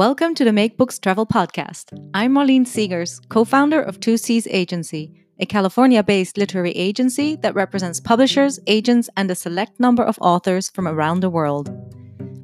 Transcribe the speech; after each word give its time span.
Welcome 0.00 0.34
to 0.36 0.44
the 0.44 0.52
Make 0.54 0.78
Books 0.78 0.98
Travel 0.98 1.26
Podcast. 1.26 1.92
I'm 2.14 2.32
Marleen 2.32 2.64
Seegers, 2.64 3.20
co 3.28 3.44
founder 3.44 3.82
of 3.82 4.00
Two 4.00 4.16
Seas 4.16 4.48
Agency, 4.50 5.12
a 5.38 5.44
California 5.44 6.02
based 6.02 6.38
literary 6.38 6.70
agency 6.70 7.36
that 7.42 7.54
represents 7.54 8.00
publishers, 8.00 8.58
agents, 8.66 9.10
and 9.18 9.30
a 9.30 9.34
select 9.34 9.78
number 9.78 10.02
of 10.02 10.18
authors 10.22 10.70
from 10.70 10.88
around 10.88 11.20
the 11.20 11.28
world. 11.28 11.68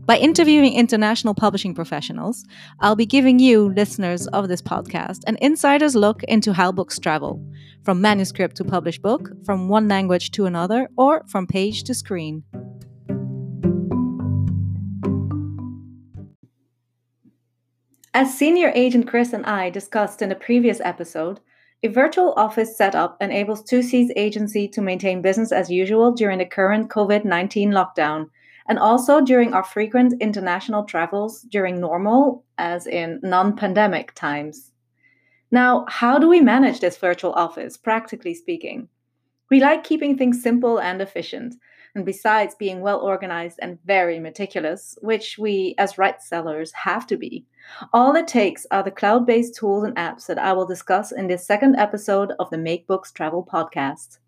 By 0.05 0.19
interviewing 0.19 0.74
international 0.74 1.32
publishing 1.32 1.74
professionals, 1.74 2.45
I'll 2.80 2.95
be 2.95 3.06
giving 3.06 3.38
you, 3.38 3.73
listeners 3.73 4.27
of 4.27 4.48
this 4.48 4.61
podcast, 4.61 5.20
an 5.27 5.38
insider's 5.41 5.96
look 5.96 6.23
into 6.25 6.52
how 6.52 6.73
books 6.73 6.98
travel 6.98 7.43
from 7.84 8.02
manuscript 8.02 8.59
to 8.59 8.64
published 8.64 9.00
book, 9.00 9.30
from 9.46 9.70
one 9.70 9.88
language 9.88 10.30
to 10.32 10.45
another, 10.45 10.91
or 10.98 11.25
from 11.27 11.46
page 11.46 11.84
to 11.84 11.95
screen. 11.95 12.43
As 18.19 18.33
senior 18.33 18.73
agent 18.75 19.06
Chris 19.06 19.34
and 19.34 19.45
I 19.45 19.69
discussed 19.69 20.23
in 20.23 20.33
a 20.33 20.34
previous 20.34 20.80
episode, 20.80 21.38
a 21.83 21.88
virtual 21.88 22.33
office 22.38 22.74
setup 22.74 23.19
enables 23.20 23.62
Two 23.62 23.83
Seas 23.83 24.11
Agency 24.16 24.66
to 24.69 24.80
maintain 24.80 25.20
business 25.20 25.52
as 25.52 25.70
usual 25.70 26.12
during 26.12 26.38
the 26.38 26.47
current 26.47 26.88
COVID 26.88 27.27
19 27.27 27.73
lockdown 27.73 28.30
and 28.66 28.79
also 28.79 29.21
during 29.21 29.52
our 29.52 29.62
frequent 29.62 30.15
international 30.19 30.84
travels 30.84 31.43
during 31.43 31.79
normal, 31.79 32.43
as 32.57 32.87
in 32.87 33.21
non 33.23 33.55
pandemic 33.55 34.15
times. 34.15 34.73
Now, 35.51 35.85
how 35.87 36.19
do 36.19 36.27
we 36.27 36.41
manage 36.41 36.80
this 36.80 36.96
virtual 36.96 37.35
office, 37.35 37.77
practically 37.77 38.33
speaking? 38.33 38.88
We 39.51 39.60
like 39.60 39.85
keeping 39.85 40.16
things 40.16 40.43
simple 40.43 40.80
and 40.80 41.02
efficient, 41.02 41.57
and 41.96 42.05
besides 42.05 42.55
being 42.55 42.82
well 42.82 43.00
organized 43.00 43.59
and 43.62 43.82
very 43.86 44.20
meticulous, 44.20 44.98
which 45.01 45.38
we 45.38 45.74
as 45.79 45.96
rights 45.96 46.29
sellers 46.29 46.71
have 46.73 47.07
to 47.07 47.16
be, 47.16 47.46
all 47.90 48.15
it 48.15 48.29
takes 48.29 48.66
are 48.71 48.82
the 48.82 48.90
cloud 48.90 49.26
based 49.26 49.57
tools 49.57 49.82
and 49.82 49.96
apps 49.96 50.26
that 50.26 50.38
I 50.38 50.52
will 50.52 50.66
discuss 50.66 51.10
in 51.10 51.26
this 51.26 51.46
second 51.46 51.76
episode 51.76 52.34
of 52.38 52.51
the 52.51 52.59
Make 52.59 52.87
Books 52.87 53.10
Travel 53.10 53.48
podcast. 53.51 54.18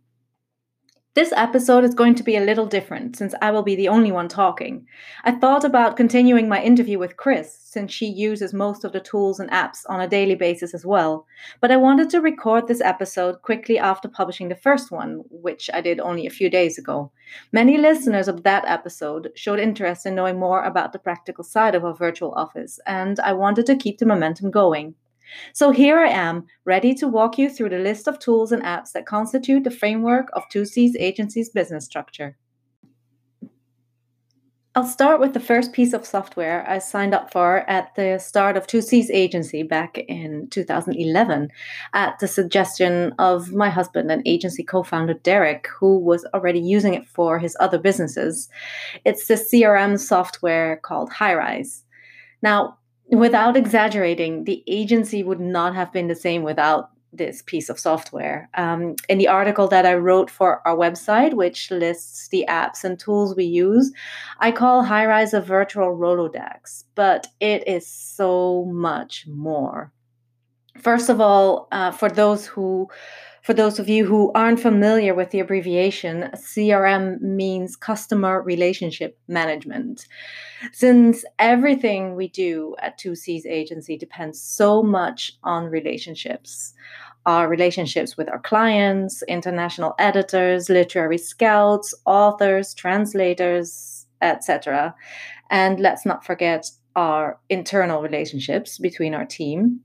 This 1.15 1.33
episode 1.33 1.85
is 1.85 1.95
going 1.95 2.15
to 2.17 2.23
be 2.23 2.37
a 2.37 2.45
little 2.45 2.67
different 2.67 3.17
since 3.17 3.35
I 3.43 3.51
will 3.51 3.63
be 3.63 3.75
the 3.75 3.89
only 3.89 4.13
one 4.13 4.29
talking. 4.29 4.87
I 5.25 5.33
thought 5.33 5.65
about 5.65 5.97
continuing 5.97 6.49
my 6.49 6.63
interview 6.63 6.99
with 6.99 7.17
Chris 7.17 7.59
since 7.61 7.93
she 7.93 8.07
uses 8.07 8.53
most 8.53 8.85
of 8.85 8.93
the 8.93 9.01
tools 9.01 9.41
and 9.41 9.51
apps 9.51 9.81
on 9.89 10.01
a 10.01 10.07
daily 10.07 10.35
basis 10.35 10.75
as 10.75 10.87
well, 10.87 11.27
but 11.61 11.73
I 11.73 11.77
wanted 11.77 12.11
to 12.11 12.21
record 12.21 12.69
this 12.69 12.83
episode 12.83 13.43
quickly 13.43 13.79
after 13.79 14.07
publishing 14.07 14.49
the 14.49 14.55
first 14.55 14.93
one, 14.93 15.23
which 15.31 15.69
I 15.73 15.81
did 15.81 15.99
only 15.99 16.27
a 16.27 16.31
few 16.31 16.51
days 16.51 16.79
ago. 16.79 17.11
Many 17.53 17.79
listeners 17.79 18.29
of 18.29 18.45
that 18.45 18.65
episode 18.67 19.33
showed 19.35 19.59
interest 19.59 20.07
in 20.07 20.15
knowing 20.15 20.39
more 20.39 20.63
about 20.63 20.93
the 20.93 20.99
practical 20.99 21.43
side 21.43 21.75
of 21.75 21.85
a 21.85 21.95
virtual 21.95 22.33
office, 22.35 22.79
and 22.87 23.19
I 23.21 23.33
wanted 23.33 23.67
to 23.67 23.77
keep 23.77 23.99
the 23.99 24.07
momentum 24.07 24.51
going. 24.51 24.95
So 25.53 25.71
here 25.71 25.99
I 25.99 26.09
am, 26.09 26.47
ready 26.65 26.95
to 26.95 27.09
walk 27.09 27.39
you 27.39 27.51
through 27.51 27.71
the 27.71 27.79
list 27.79 28.09
of 28.09 28.19
tools 28.19 28.53
and 28.53 28.63
apps 28.63 28.93
that 28.93 29.07
constitute 29.07 29.65
the 29.65 29.71
framework 29.71 30.29
of 30.33 30.49
2 30.51 30.65
Seas 30.65 30.97
agency's 30.99 31.49
business 31.49 31.85
structure. 31.85 32.37
I'll 34.79 34.87
start 34.87 35.19
with 35.19 35.35
the 35.35 35.41
first 35.41 35.73
piece 35.73 35.93
of 35.93 36.07
software 36.07 36.65
I 36.71 36.79
signed 36.79 37.13
up 37.13 37.33
for 37.33 37.69
at 37.69 37.97
the 37.97 38.19
start 38.19 38.57
of 38.57 38.69
2 38.69 38.81
Seas 38.81 39.11
agency 39.11 39.65
back 39.65 39.99
in 40.07 40.47
2011 40.51 41.49
at 41.95 42.17
the 42.21 42.29
suggestion 42.29 43.13
of 43.19 43.53
my 43.53 43.71
husband 43.71 44.09
and 44.13 44.23
agency 44.25 44.63
co 44.63 44.85
founder 44.85 45.15
Derek, 45.15 45.67
who 45.81 45.99
was 45.99 46.25
already 46.33 46.61
using 46.61 46.95
it 46.95 47.09
for 47.09 47.41
his 47.41 47.57
other 47.59 47.77
businesses. 47.77 48.49
It's 49.05 49.27
the 49.27 49.35
CRM 49.35 49.99
software 49.99 50.77
called 50.77 51.11
Highrise. 51.11 51.83
Now, 52.41 52.79
without 53.11 53.57
exaggerating, 53.57 54.45
the 54.45 54.63
agency 54.67 55.23
would 55.23 55.41
not 55.41 55.75
have 55.75 55.93
been 55.93 56.09
the 56.09 56.15
same 56.15 56.43
without 56.43 56.91
this 57.13 57.43
piece 57.43 57.71
of 57.71 57.79
software. 57.79 58.51
Um, 58.55 58.97
in 59.09 59.19
the 59.19 59.29
article 59.29 59.67
that 59.69 59.87
I 59.87 59.95
wrote 59.95 60.31
for 60.31 60.67
our 60.67 60.77
website, 60.77 61.35
which 61.35 61.71
lists 61.71 62.29
the 62.29 62.45
apps 62.49 62.85
and 62.85 62.99
tools 62.99 63.35
we 63.35 63.45
use, 63.45 63.93
I 64.39 64.53
call 64.53 64.85
Highrise 64.85 65.33
a 65.33 65.41
virtual 65.41 65.97
Rolodex, 65.97 66.85
but 66.95 67.27
it 67.41 67.67
is 67.67 67.87
so 67.87 68.67
much 68.67 69.27
more. 69.27 69.91
First 70.77 71.09
of 71.09 71.21
all, 71.21 71.67
uh, 71.73 71.91
for 71.91 72.09
those 72.09 72.47
who 72.47 72.89
for 73.49 73.55
those 73.55 73.79
of 73.79 73.89
you 73.89 74.05
who 74.05 74.31
aren't 74.35 74.61
familiar 74.61 75.15
with 75.15 75.31
the 75.31 75.41
abbreviation, 75.41 76.29
CRM 76.35 77.19
means 77.23 77.77
customer 77.77 78.43
relationship 78.43 79.19
management. 79.27 80.07
Since 80.75 81.25
everything 81.39 82.15
we 82.15 82.29
do 82.29 82.77
at 82.83 82.99
2 82.99 83.15
Seas 83.15 83.47
agency 83.47 83.97
depends 83.97 84.39
so 84.39 84.83
much 84.83 85.33
on 85.45 85.65
relationships, 85.65 86.75
our 87.25 87.49
relationships 87.49 88.19
with 88.19 88.29
our 88.29 88.39
clients, 88.39 89.23
international 89.23 89.95
editors, 89.99 90.69
literary 90.69 91.17
scouts, 91.17 91.95
authors, 92.05 92.75
translators, 92.75 94.07
etc. 94.21 94.95
And 95.49 95.81
let's 95.81 96.05
not 96.05 96.23
forget 96.23 96.71
our 96.97 97.41
internal 97.49 98.03
relationships 98.03 98.77
between 98.77 99.15
our 99.15 99.25
team 99.25 99.81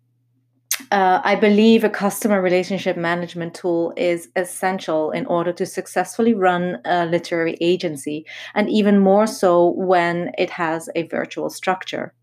uh, 0.91 1.21
I 1.23 1.35
believe 1.35 1.83
a 1.83 1.89
customer 1.89 2.41
relationship 2.41 2.97
management 2.97 3.53
tool 3.53 3.93
is 3.97 4.29
essential 4.35 5.11
in 5.11 5.25
order 5.25 5.53
to 5.53 5.65
successfully 5.65 6.33
run 6.33 6.79
a 6.85 7.05
literary 7.05 7.57
agency, 7.61 8.25
and 8.55 8.69
even 8.69 8.99
more 8.99 9.27
so 9.27 9.73
when 9.77 10.31
it 10.37 10.49
has 10.51 10.89
a 10.95 11.03
virtual 11.03 11.49
structure. 11.49 12.13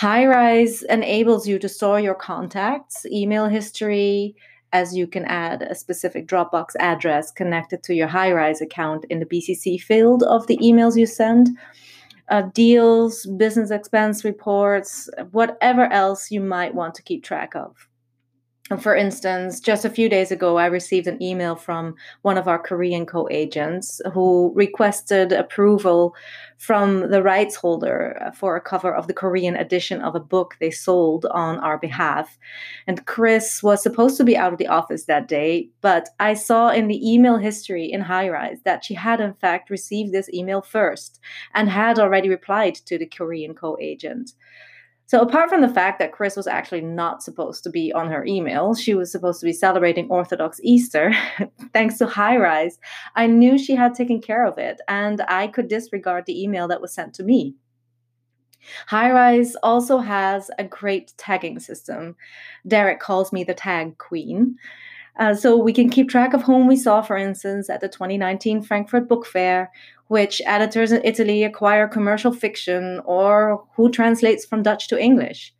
Highrise 0.00 0.82
enables 0.84 1.46
you 1.46 1.58
to 1.58 1.68
store 1.68 2.00
your 2.00 2.14
contacts, 2.14 3.04
email 3.06 3.46
history, 3.46 4.36
as 4.72 4.96
you 4.96 5.06
can 5.06 5.24
add 5.26 5.62
a 5.62 5.74
specific 5.74 6.26
Dropbox 6.26 6.70
address 6.80 7.30
connected 7.30 7.82
to 7.84 7.94
your 7.94 8.08
Highrise 8.08 8.60
account 8.60 9.04
in 9.10 9.18
the 9.18 9.26
BCC 9.26 9.80
field 9.80 10.22
of 10.22 10.46
the 10.46 10.56
emails 10.58 10.96
you 10.96 11.06
send 11.06 11.50
uh, 12.28 12.42
deals, 12.54 13.26
business 13.26 13.70
expense 13.70 14.24
reports, 14.24 15.08
whatever 15.32 15.84
else 15.92 16.30
you 16.30 16.40
might 16.40 16.74
want 16.74 16.94
to 16.94 17.02
keep 17.02 17.24
track 17.24 17.54
of. 17.54 17.88
For 18.78 18.94
instance, 18.94 19.58
just 19.58 19.84
a 19.84 19.90
few 19.90 20.08
days 20.08 20.30
ago, 20.30 20.56
I 20.56 20.66
received 20.66 21.08
an 21.08 21.20
email 21.20 21.56
from 21.56 21.96
one 22.22 22.38
of 22.38 22.46
our 22.46 22.60
Korean 22.60 23.04
co 23.04 23.28
agents 23.28 24.00
who 24.14 24.52
requested 24.54 25.32
approval 25.32 26.14
from 26.58 27.10
the 27.10 27.24
rights 27.24 27.56
holder 27.56 28.30
for 28.36 28.54
a 28.54 28.60
cover 28.60 28.94
of 28.94 29.08
the 29.08 29.14
Korean 29.14 29.56
edition 29.56 30.00
of 30.00 30.14
a 30.14 30.20
book 30.20 30.56
they 30.60 30.70
sold 30.70 31.26
on 31.26 31.58
our 31.58 31.76
behalf. 31.76 32.38
And 32.86 33.04
Chris 33.04 33.64
was 33.64 33.82
supposed 33.82 34.16
to 34.18 34.24
be 34.24 34.36
out 34.36 34.52
of 34.52 34.60
the 34.60 34.68
office 34.68 35.06
that 35.06 35.26
day, 35.26 35.68
but 35.80 36.10
I 36.20 36.34
saw 36.34 36.68
in 36.68 36.86
the 36.86 37.12
email 37.12 37.38
history 37.38 37.90
in 37.90 38.02
Highrise 38.02 38.62
that 38.62 38.84
she 38.84 38.94
had, 38.94 39.20
in 39.20 39.34
fact, 39.34 39.70
received 39.70 40.12
this 40.12 40.32
email 40.32 40.62
first 40.62 41.18
and 41.52 41.68
had 41.68 41.98
already 41.98 42.28
replied 42.28 42.76
to 42.86 42.96
the 42.96 43.06
Korean 43.06 43.54
co 43.54 43.76
agent. 43.80 44.34
So, 45.12 45.20
apart 45.20 45.50
from 45.50 45.60
the 45.60 45.68
fact 45.68 45.98
that 45.98 46.10
Chris 46.12 46.36
was 46.36 46.46
actually 46.46 46.80
not 46.80 47.22
supposed 47.22 47.62
to 47.64 47.70
be 47.70 47.92
on 47.92 48.08
her 48.08 48.24
email, 48.24 48.74
she 48.74 48.94
was 48.94 49.12
supposed 49.12 49.40
to 49.40 49.44
be 49.44 49.52
celebrating 49.52 50.08
Orthodox 50.08 50.58
Easter, 50.62 51.12
thanks 51.74 51.98
to 51.98 52.06
Highrise, 52.06 52.78
I 53.14 53.26
knew 53.26 53.58
she 53.58 53.74
had 53.74 53.94
taken 53.94 54.22
care 54.22 54.46
of 54.46 54.56
it 54.56 54.80
and 54.88 55.20
I 55.28 55.48
could 55.48 55.68
disregard 55.68 56.24
the 56.24 56.42
email 56.42 56.66
that 56.68 56.80
was 56.80 56.94
sent 56.94 57.12
to 57.16 57.24
me. 57.24 57.56
Highrise 58.88 59.52
also 59.62 59.98
has 59.98 60.50
a 60.58 60.64
great 60.64 61.12
tagging 61.18 61.60
system. 61.60 62.16
Derek 62.66 62.98
calls 62.98 63.34
me 63.34 63.44
the 63.44 63.52
tag 63.52 63.98
queen. 63.98 64.56
Uh, 65.18 65.34
so 65.34 65.56
we 65.56 65.72
can 65.72 65.90
keep 65.90 66.08
track 66.08 66.32
of 66.32 66.42
whom 66.42 66.66
we 66.66 66.76
saw, 66.76 67.02
for 67.02 67.16
instance, 67.16 67.68
at 67.68 67.80
the 67.80 67.88
2019 67.88 68.62
Frankfurt 68.62 69.08
Book 69.08 69.26
Fair, 69.26 69.70
which 70.08 70.40
editors 70.46 70.92
in 70.92 71.02
Italy 71.04 71.44
acquire 71.44 71.86
commercial 71.86 72.32
fiction, 72.32 73.00
or 73.04 73.64
who 73.76 73.90
translates 73.90 74.44
from 74.44 74.62
Dutch 74.62 74.88
to 74.88 75.00
English. 75.00 75.54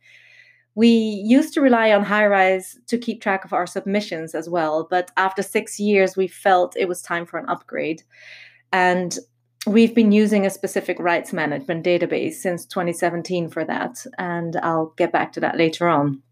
We 0.75 0.87
used 0.87 1.53
to 1.53 1.61
rely 1.61 1.91
on 1.91 2.05
Highrise 2.05 2.77
to 2.87 2.97
keep 2.97 3.21
track 3.21 3.45
of 3.45 3.53
our 3.53 3.67
submissions 3.67 4.33
as 4.33 4.49
well, 4.49 4.87
but 4.89 5.11
after 5.17 5.43
six 5.43 5.79
years, 5.79 6.17
we 6.17 6.27
felt 6.27 6.75
it 6.75 6.87
was 6.87 7.01
time 7.01 7.27
for 7.27 7.37
an 7.37 7.47
upgrade. 7.47 8.01
And 8.71 9.17
we've 9.67 9.93
been 9.93 10.11
using 10.11 10.45
a 10.45 10.49
specific 10.49 10.97
rights 10.99 11.31
management 11.31 11.85
database 11.85 12.33
since 12.33 12.65
2017 12.65 13.49
for 13.49 13.63
that, 13.65 14.03
and 14.17 14.55
I'll 14.57 14.93
get 14.97 15.11
back 15.11 15.31
to 15.33 15.39
that 15.41 15.57
later 15.57 15.87
on. 15.87 16.23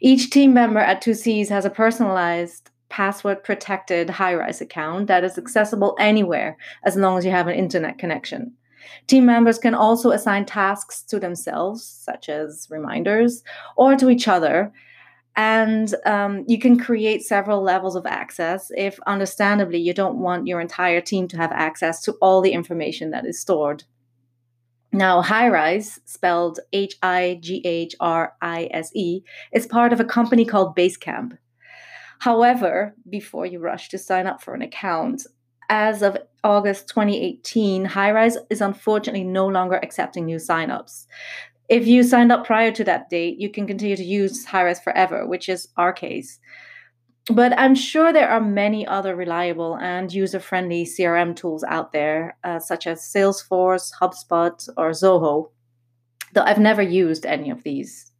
Each 0.00 0.30
team 0.30 0.54
member 0.54 0.80
at 0.80 1.02
2 1.02 1.14
Seas 1.14 1.48
has 1.48 1.64
a 1.64 1.70
personalized 1.70 2.70
password 2.88 3.42
protected 3.42 4.08
Highrise 4.08 4.60
account 4.60 5.06
that 5.06 5.24
is 5.24 5.38
accessible 5.38 5.96
anywhere 5.98 6.56
as 6.84 6.94
long 6.94 7.16
as 7.18 7.24
you 7.24 7.30
have 7.30 7.48
an 7.48 7.54
internet 7.54 7.98
connection. 7.98 8.52
Team 9.06 9.24
members 9.26 9.58
can 9.58 9.74
also 9.74 10.10
assign 10.10 10.44
tasks 10.44 11.02
to 11.04 11.18
themselves, 11.18 11.84
such 11.84 12.28
as 12.28 12.66
reminders, 12.70 13.42
or 13.76 13.96
to 13.96 14.10
each 14.10 14.28
other. 14.28 14.72
And 15.34 15.94
um, 16.04 16.44
you 16.46 16.58
can 16.58 16.78
create 16.78 17.22
several 17.22 17.62
levels 17.62 17.96
of 17.96 18.04
access 18.04 18.70
if, 18.76 18.98
understandably, 19.06 19.78
you 19.78 19.94
don't 19.94 20.18
want 20.18 20.46
your 20.46 20.60
entire 20.60 21.00
team 21.00 21.26
to 21.28 21.38
have 21.38 21.52
access 21.52 22.02
to 22.02 22.12
all 22.20 22.42
the 22.42 22.52
information 22.52 23.10
that 23.12 23.24
is 23.24 23.40
stored. 23.40 23.84
Now, 24.94 25.22
Highrise, 25.22 26.00
spelled 26.04 26.60
H 26.74 26.96
I 27.02 27.38
G 27.40 27.62
H 27.64 27.94
R 27.98 28.34
I 28.42 28.68
S 28.72 28.90
E, 28.94 29.22
is 29.52 29.66
part 29.66 29.92
of 29.94 30.00
a 30.00 30.04
company 30.04 30.44
called 30.44 30.76
Basecamp. 30.76 31.38
However, 32.20 32.94
before 33.08 33.46
you 33.46 33.58
rush 33.58 33.88
to 33.88 33.98
sign 33.98 34.26
up 34.26 34.42
for 34.42 34.54
an 34.54 34.60
account, 34.60 35.26
as 35.70 36.02
of 36.02 36.18
August 36.44 36.88
2018, 36.88 37.86
Highrise 37.86 38.36
is 38.50 38.60
unfortunately 38.60 39.24
no 39.24 39.46
longer 39.46 39.80
accepting 39.82 40.26
new 40.26 40.36
signups. 40.36 41.06
If 41.70 41.86
you 41.86 42.02
signed 42.02 42.30
up 42.30 42.44
prior 42.44 42.70
to 42.72 42.84
that 42.84 43.08
date, 43.08 43.40
you 43.40 43.48
can 43.48 43.66
continue 43.66 43.96
to 43.96 44.04
use 44.04 44.44
Highrise 44.44 44.82
forever, 44.84 45.26
which 45.26 45.48
is 45.48 45.68
our 45.78 45.94
case. 45.94 46.38
But 47.30 47.56
I'm 47.56 47.74
sure 47.74 48.12
there 48.12 48.28
are 48.28 48.40
many 48.40 48.86
other 48.86 49.14
reliable 49.14 49.76
and 49.76 50.12
user 50.12 50.40
friendly 50.40 50.84
CRM 50.84 51.36
tools 51.36 51.62
out 51.64 51.92
there, 51.92 52.36
uh, 52.42 52.58
such 52.58 52.86
as 52.86 53.00
Salesforce, 53.00 53.92
HubSpot, 54.00 54.68
or 54.76 54.90
Zoho, 54.90 55.50
though 56.32 56.42
I've 56.42 56.58
never 56.58 56.82
used 56.82 57.24
any 57.24 57.50
of 57.50 57.62
these. 57.62 58.11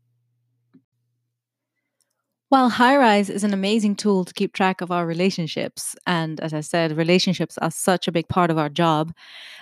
While 2.53 2.71
Highrise 2.71 3.31
is 3.31 3.45
an 3.45 3.55
amazing 3.55 3.97
tool 3.97 4.27
to 4.27 4.35
keep 4.35 4.53
track 4.53 4.83
of 4.83 4.91
our 4.91 5.07
relationships, 5.07 5.97
and 6.07 6.39
as 6.41 6.53
I 6.53 6.61
said, 6.61 6.95
relationships 6.95 7.57
are 7.57 7.71
such 7.71 8.07
a 8.07 8.13
big 8.13 8.29
part 8.29 8.51
of 8.51 8.59
our 8.59 8.69
job, 8.69 9.15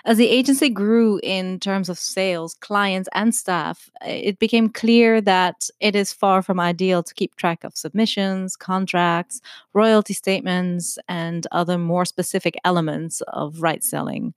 as 0.05 0.17
the 0.17 0.27
agency 0.29 0.69
grew 0.69 1.21
in 1.23 1.61
terms 1.61 1.89
of 1.89 2.01
sales, 2.01 2.55
clients, 2.55 3.09
and 3.15 3.33
staff, 3.33 3.89
it 4.05 4.41
became 4.41 4.69
clear 4.69 5.21
that 5.21 5.71
it 5.79 5.95
is 5.95 6.13
far 6.13 6.43
from 6.43 6.59
ideal 6.59 7.05
to 7.05 7.15
keep 7.15 7.37
track 7.37 7.63
of 7.63 7.77
submissions, 7.77 8.57
contracts, 8.57 9.41
royalty 9.73 10.13
statements, 10.13 10.99
and 11.09 11.47
other 11.53 11.79
more 11.79 12.05
specific 12.05 12.57
elements 12.65 13.21
of 13.29 13.63
right 13.63 13.85
selling. 13.85 14.35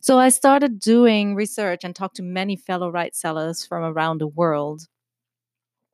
So 0.00 0.18
I 0.18 0.30
started 0.30 0.80
doing 0.80 1.36
research 1.36 1.84
and 1.84 1.94
talked 1.94 2.16
to 2.16 2.24
many 2.24 2.56
fellow 2.56 2.90
right 2.90 3.14
sellers 3.14 3.64
from 3.64 3.84
around 3.84 4.18
the 4.18 4.26
world. 4.26 4.88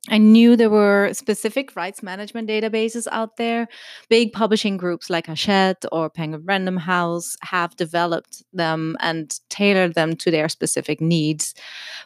I 0.09 0.17
knew 0.17 0.57
there 0.57 0.69
were 0.69 1.11
specific 1.13 1.77
rights 1.77 2.03
management 2.03 2.49
databases 2.49 3.07
out 3.11 3.37
there. 3.37 3.69
Big 4.09 4.33
publishing 4.33 4.75
groups 4.75 5.09
like 5.09 5.27
Hachette 5.27 5.85
or 5.93 6.09
Penguin 6.09 6.43
Random 6.45 6.75
House 6.75 7.37
have 7.41 7.77
developed 7.77 8.43
them 8.51 8.97
and 8.99 9.39
tailored 9.49 9.93
them 9.93 10.17
to 10.17 10.29
their 10.29 10.49
specific 10.49 10.99
needs. 10.99 11.55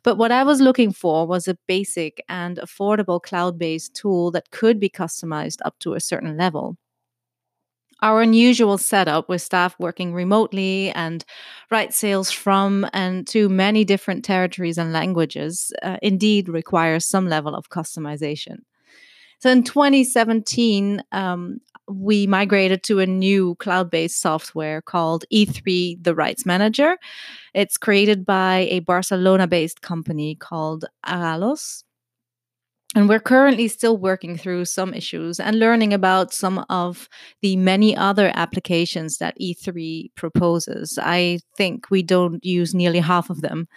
But 0.04 0.18
what 0.18 0.32
I 0.32 0.44
was 0.44 0.62
looking 0.62 0.92
for 0.94 1.26
was 1.26 1.48
a 1.48 1.58
basic 1.68 2.24
and 2.30 2.58
affordable 2.58 3.20
cloud 3.22 3.58
based 3.58 3.96
tool 3.96 4.30
that 4.32 4.52
could 4.52 4.80
be 4.80 4.90
customized 4.90 5.58
up 5.66 5.80
to 5.80 5.96
a 5.96 6.00
certain 6.00 6.38
level. 6.38 6.78
Our 8.02 8.22
unusual 8.22 8.78
setup 8.78 9.28
with 9.28 9.42
staff 9.42 9.76
working 9.80 10.14
remotely 10.14 10.92
and 10.92 11.26
right 11.72 11.94
sales 11.94 12.32
from 12.32 12.88
and 12.94 13.26
to 13.28 13.50
many 13.50 13.84
different 13.84 14.24
territories 14.24 14.78
and 14.78 14.94
languages 14.94 15.72
uh, 15.82 15.98
indeed 16.02 16.48
requires 16.48 17.06
some 17.06 17.28
level 17.28 17.56
of 17.56 17.70
customization. 17.70 18.60
So 19.40 19.50
in 19.50 19.64
2017, 19.64 21.04
um, 21.12 21.60
we 21.90 22.28
migrated 22.28 22.84
to 22.84 23.00
a 23.00 23.06
new 23.06 23.56
cloud 23.56 23.90
based 23.90 24.20
software 24.20 24.82
called 24.82 25.26
E3 25.34 26.04
The 26.04 26.16
Rights 26.16 26.46
Manager. 26.46 26.98
It's 27.54 27.78
created 27.78 28.26
by 28.26 28.68
a 28.70 28.80
Barcelona 28.80 29.48
based 29.48 29.82
company 29.82 30.36
called 30.36 30.86
Aralos. 31.06 31.84
And 32.96 33.10
we're 33.10 33.20
currently 33.20 33.68
still 33.68 33.98
working 33.98 34.38
through 34.38 34.66
some 34.66 34.94
issues 34.94 35.40
and 35.40 35.60
learning 35.60 35.94
about 35.94 36.34
some 36.34 36.66
of 36.70 37.10
the 37.42 37.58
many 37.58 37.96
other 37.96 38.32
applications 38.34 39.18
that 39.18 39.38
E3 39.40 40.12
proposes. 40.16 40.98
I 41.02 41.40
think 41.58 41.92
we 41.92 42.02
don't 42.02 42.44
use 42.44 42.74
nearly 42.74 43.00
half 43.00 43.30
of 43.30 43.42
them, 43.42 43.68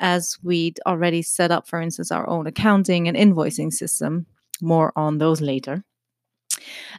as 0.00 0.38
we'd 0.42 0.80
already 0.86 1.22
set 1.22 1.50
up, 1.50 1.68
for 1.68 1.80
instance, 1.80 2.10
our 2.10 2.28
own 2.28 2.46
accounting 2.46 3.06
and 3.06 3.16
invoicing 3.16 3.72
system. 3.72 4.26
More 4.60 4.92
on 4.96 5.18
those 5.18 5.40
later. 5.40 5.84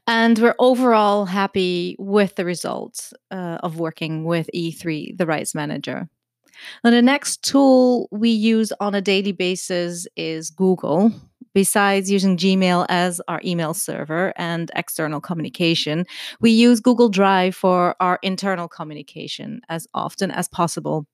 And 0.08 0.40
we're 0.40 0.56
overall 0.60 1.26
happy 1.26 1.96
with 2.00 2.36
the 2.36 2.46
results 2.46 3.14
uh, 3.32 3.58
of 3.64 3.80
working 3.80 4.24
with 4.24 4.50
E3, 4.56 5.18
the 5.18 5.26
rights 5.26 5.54
manager. 5.54 6.08
Now, 6.84 6.92
the 6.92 7.02
next 7.02 7.44
tool 7.44 8.08
we 8.12 8.30
use 8.30 8.72
on 8.80 8.96
a 8.96 9.02
daily 9.02 9.32
basis 9.32 10.08
is 10.16 10.50
Google, 10.50 11.12
besides 11.54 12.12
using 12.12 12.38
Gmail 12.38 12.86
as 12.90 13.22
our 13.28 13.42
email 13.44 13.74
server 13.74 14.34
and 14.38 14.72
external 14.76 15.22
communication, 15.22 16.06
we 16.40 16.52
use 16.52 16.80
Google 16.80 17.10
Drive 17.10 17.56
for 17.56 17.96
our 18.00 18.20
internal 18.22 18.68
communication 18.68 19.62
as 19.70 19.88
often 19.94 20.32
as 20.32 20.48
possible. 20.48 21.06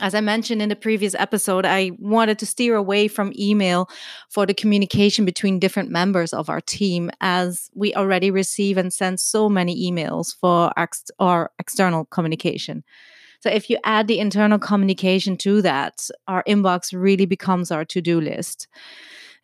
As 0.00 0.12
I 0.12 0.20
mentioned 0.20 0.60
in 0.60 0.68
the 0.68 0.76
previous 0.76 1.14
episode, 1.14 1.64
I 1.64 1.92
wanted 2.00 2.40
to 2.40 2.46
steer 2.46 2.74
away 2.74 3.06
from 3.06 3.32
email 3.38 3.88
for 4.28 4.44
the 4.44 4.52
communication 4.52 5.24
between 5.24 5.60
different 5.60 5.88
members 5.88 6.32
of 6.32 6.50
our 6.50 6.60
team, 6.60 7.12
as 7.20 7.70
we 7.74 7.94
already 7.94 8.32
receive 8.32 8.76
and 8.76 8.92
send 8.92 9.20
so 9.20 9.48
many 9.48 9.88
emails 9.88 10.34
for 10.34 10.72
ex- 10.76 11.12
our 11.20 11.52
external 11.60 12.06
communication. 12.06 12.82
So 13.38 13.50
if 13.50 13.70
you 13.70 13.78
add 13.84 14.08
the 14.08 14.18
internal 14.18 14.58
communication 14.58 15.36
to 15.38 15.62
that, 15.62 16.08
our 16.26 16.42
inbox 16.44 16.92
really 16.92 17.26
becomes 17.26 17.70
our 17.70 17.84
to 17.84 18.00
do 18.00 18.20
list. 18.20 18.66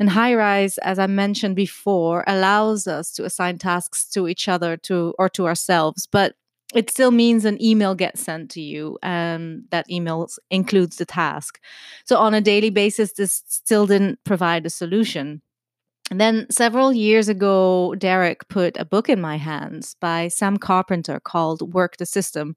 And 0.00 0.08
Highrise, 0.08 0.78
as 0.82 0.98
I 0.98 1.06
mentioned 1.06 1.54
before, 1.54 2.24
allows 2.26 2.86
us 2.86 3.12
to 3.12 3.24
assign 3.26 3.58
tasks 3.58 4.06
to 4.10 4.26
each 4.28 4.48
other 4.48 4.78
to 4.78 5.14
or 5.18 5.28
to 5.28 5.46
ourselves, 5.46 6.08
but 6.10 6.34
it 6.74 6.88
still 6.88 7.10
means 7.10 7.44
an 7.44 7.62
email 7.62 7.94
gets 7.94 8.22
sent 8.22 8.50
to 8.52 8.62
you 8.62 8.98
and 9.02 9.64
that 9.70 9.90
email 9.90 10.28
includes 10.50 10.96
the 10.96 11.04
task. 11.04 11.60
So 12.04 12.16
on 12.16 12.32
a 12.32 12.40
daily 12.40 12.70
basis, 12.70 13.12
this 13.12 13.42
still 13.46 13.86
didn't 13.86 14.20
provide 14.24 14.64
a 14.64 14.70
solution. 14.70 15.42
And 16.10 16.20
then 16.20 16.46
several 16.50 16.92
years 16.92 17.28
ago, 17.28 17.94
Derek 17.98 18.48
put 18.48 18.76
a 18.78 18.84
book 18.84 19.08
in 19.08 19.20
my 19.20 19.36
hands 19.36 19.96
by 20.00 20.28
Sam 20.28 20.56
Carpenter 20.56 21.20
called 21.20 21.74
Work 21.74 21.98
the 21.98 22.06
System. 22.06 22.56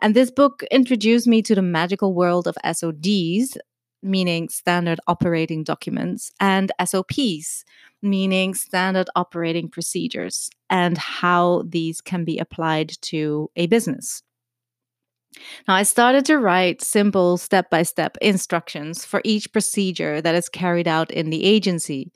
And 0.00 0.14
this 0.14 0.30
book 0.30 0.62
introduced 0.70 1.26
me 1.26 1.42
to 1.42 1.54
the 1.54 1.62
magical 1.62 2.14
world 2.14 2.46
of 2.46 2.56
SODs, 2.64 3.58
meaning 4.02 4.48
standard 4.48 5.00
operating 5.06 5.64
documents, 5.64 6.30
and 6.40 6.72
SOPs, 6.84 7.64
meaning 8.02 8.54
standard 8.54 9.08
operating 9.16 9.68
procedures, 9.68 10.50
and 10.70 10.98
how 10.98 11.64
these 11.66 12.00
can 12.00 12.24
be 12.24 12.38
applied 12.38 12.92
to 13.02 13.50
a 13.56 13.66
business. 13.66 14.22
Now, 15.66 15.74
I 15.74 15.82
started 15.82 16.24
to 16.26 16.38
write 16.38 16.82
simple 16.82 17.36
step 17.36 17.70
by 17.70 17.82
step 17.82 18.16
instructions 18.22 19.04
for 19.04 19.20
each 19.24 19.52
procedure 19.52 20.20
that 20.20 20.34
is 20.34 20.48
carried 20.48 20.86
out 20.86 21.10
in 21.10 21.30
the 21.30 21.44
agency. 21.44 22.12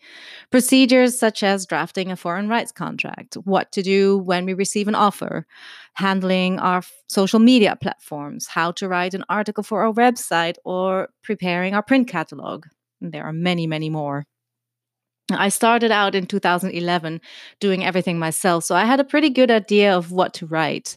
Procedures 0.50 1.18
such 1.18 1.42
as 1.42 1.66
drafting 1.66 2.10
a 2.10 2.16
foreign 2.16 2.48
rights 2.48 2.72
contract, 2.72 3.34
what 3.44 3.72
to 3.72 3.82
do 3.82 4.18
when 4.18 4.46
we 4.46 4.54
receive 4.54 4.88
an 4.88 4.94
offer, 4.94 5.46
handling 5.94 6.58
our 6.58 6.82
social 7.08 7.40
media 7.40 7.76
platforms, 7.80 8.46
how 8.46 8.70
to 8.72 8.88
write 8.88 9.14
an 9.14 9.24
article 9.28 9.64
for 9.64 9.84
our 9.84 9.92
website, 9.92 10.56
or 10.64 11.08
preparing 11.22 11.74
our 11.74 11.82
print 11.82 12.08
catalog. 12.08 12.66
There 13.00 13.24
are 13.24 13.32
many, 13.32 13.66
many 13.66 13.90
more. 13.90 14.24
I 15.30 15.48
started 15.48 15.90
out 15.90 16.14
in 16.14 16.26
2011 16.26 17.20
doing 17.60 17.84
everything 17.84 18.18
myself, 18.18 18.64
so 18.64 18.74
I 18.74 18.84
had 18.84 19.00
a 19.00 19.04
pretty 19.04 19.30
good 19.30 19.50
idea 19.50 19.96
of 19.96 20.12
what 20.12 20.34
to 20.34 20.46
write 20.46 20.96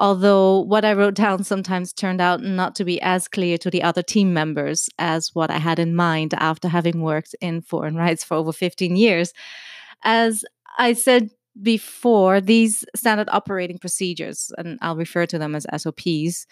although 0.00 0.60
what 0.60 0.84
I 0.84 0.94
wrote 0.94 1.14
down 1.14 1.44
sometimes 1.44 1.92
turned 1.92 2.22
out 2.22 2.42
not 2.42 2.74
to 2.76 2.84
be 2.84 3.00
as 3.02 3.28
clear 3.28 3.58
to 3.58 3.70
the 3.70 3.82
other 3.82 4.02
team 4.02 4.32
members 4.32 4.88
as 4.98 5.34
what 5.34 5.50
I 5.50 5.58
had 5.58 5.78
in 5.78 5.94
mind 5.94 6.32
after 6.38 6.68
having 6.68 7.02
worked 7.02 7.36
in 7.40 7.60
foreign 7.60 7.94
rights 8.04 8.24
for 8.24 8.34
over 8.34 8.52
15 8.52 8.96
years. 8.96 9.32
As 10.02 10.42
I 10.78 10.94
said 10.94 11.30
before, 11.60 12.40
these 12.40 12.84
standard 12.96 13.28
operating 13.30 13.78
procedures, 13.78 14.50
and 14.56 14.78
I'll 14.80 14.96
refer 14.96 15.26
to 15.26 15.38
them 15.38 15.54
as 15.54 15.66
SOPs, 15.76 16.46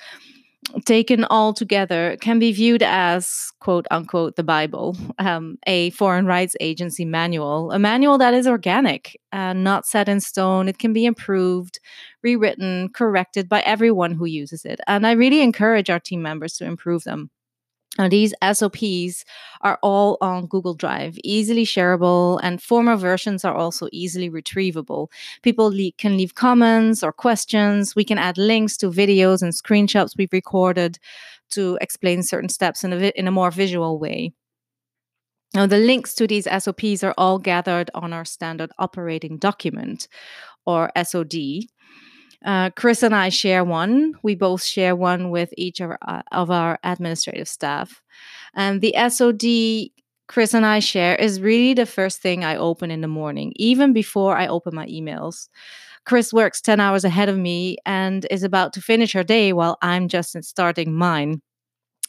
taken 0.85 1.25
all 1.25 1.55
together, 1.55 2.17
can 2.21 2.39
be 2.39 2.53
viewed 2.53 2.83
as 2.83 3.51
quote 3.61 3.87
unquote 3.91 4.37
the 4.37 4.43
Bible, 4.43 4.97
um, 5.19 5.59
a 5.67 5.91
foreign 5.91 6.27
rights 6.27 6.55
agency 6.61 7.05
manual, 7.05 7.71
a 7.71 7.79
manual 7.79 8.19
that 8.19 8.35
is 8.35 8.47
organic 8.47 9.19
and 9.33 9.65
not 9.65 9.87
set 9.87 10.09
in 10.09 10.21
stone. 10.21 10.69
It 10.69 10.79
can 10.79 10.93
be 10.93 11.07
improved, 11.07 11.81
rewritten, 12.23 12.91
corrected 12.91 13.49
by 13.49 13.61
everyone 13.61 14.13
who 14.13 14.27
uses 14.27 14.65
it. 14.65 14.81
And 14.87 15.07
I 15.07 15.13
really 15.13 15.41
encourage 15.41 15.91
our 15.91 16.01
team 16.01 16.23
members 16.23 16.55
to 16.55 16.65
improve 16.65 17.05
them. 17.05 17.31
Now, 17.99 18.09
these 18.09 18.33
SOPs 18.53 19.25
are 19.63 19.79
all 19.83 20.19
on 20.21 20.47
Google 20.47 20.75
Drive, 20.75 21.19
easily 21.25 21.65
shareable, 21.65 22.39
and 22.43 22.63
former 22.63 22.97
versions 22.97 23.45
are 23.45 23.55
also 23.55 23.89
easily 23.91 24.31
retrievable. 24.31 25.09
People 25.43 25.73
le- 25.73 25.91
can 25.99 26.17
leave 26.17 26.37
comments 26.37 27.03
or 27.03 27.13
questions. 27.13 27.97
We 27.97 28.05
can 28.05 28.17
add 28.19 28.39
links 28.39 28.77
to 28.79 28.91
videos 28.91 29.43
and 29.43 29.53
screenshots 29.53 30.17
we've 30.17 30.33
recorded 30.33 30.99
to 31.51 31.77
explain 31.81 32.23
certain 32.23 32.49
steps 32.49 32.85
in 32.85 32.93
a, 32.93 32.99
vi- 32.99 33.13
in 33.17 33.27
a 33.27 33.33
more 33.33 33.51
visual 33.51 33.99
way. 33.99 34.33
Now, 35.55 35.67
the 35.67 35.79
links 35.79 36.15
to 36.17 36.27
these 36.27 36.47
SOPs 36.47 37.03
are 37.03 37.15
all 37.19 37.39
gathered 37.39 37.91
on 37.95 38.13
our 38.13 38.25
standard 38.25 38.71
operating 38.79 39.39
document 39.39 40.07
or 40.67 40.93
SOD. 41.03 41.35
Uh, 42.45 42.71
Chris 42.71 43.03
and 43.03 43.15
I 43.15 43.31
share 43.31 43.65
one. 43.65 44.15
We 44.23 44.35
both 44.35 44.63
share 44.63 44.95
one 44.95 45.31
with 45.31 45.53
each 45.57 45.81
of 45.81 45.91
our, 45.91 45.99
uh, 46.07 46.23
of 46.33 46.51
our 46.51 46.79
administrative 46.85 47.49
staff. 47.49 48.03
And 48.55 48.81
the 48.81 48.95
SOD 49.09 49.91
Chris 50.29 50.53
and 50.53 50.67
I 50.67 50.79
share 50.79 51.17
is 51.17 51.41
really 51.41 51.73
the 51.73 51.87
first 51.87 52.21
thing 52.21 52.45
I 52.45 52.57
open 52.57 52.91
in 52.91 53.01
the 53.01 53.09
morning, 53.09 53.53
even 53.57 53.95
before 53.95 54.37
I 54.37 54.47
open 54.47 54.75
my 54.75 54.87
emails. 54.87 55.49
Chris 56.05 56.33
works 56.33 56.61
10 56.61 56.81
hours 56.81 57.05
ahead 57.05 57.29
of 57.29 57.39
me 57.39 57.79
and 57.87 58.27
is 58.31 58.43
about 58.43 58.75
to 58.75 58.83
finish 58.83 59.15
her 59.15 59.25
day 59.25 59.53
while 59.53 59.79
I'm 59.83 60.07
just 60.07 60.43
starting 60.45 60.93
mine. 60.93 61.41